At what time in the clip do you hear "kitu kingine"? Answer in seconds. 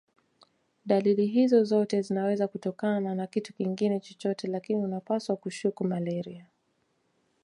3.27-3.99